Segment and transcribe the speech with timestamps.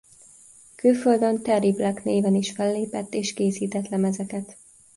[0.75, 4.57] Külföldön Terry Black néven is fellépett és készített lemezeket.